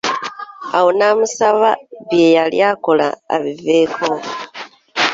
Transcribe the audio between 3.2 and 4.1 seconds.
abiveeko.